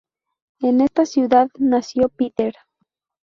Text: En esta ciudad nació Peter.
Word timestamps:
En 0.61 0.81
esta 0.81 1.05
ciudad 1.05 1.49
nació 1.59 2.09
Peter. 2.09 2.55